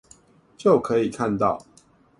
[0.57, 1.63] 就可以看到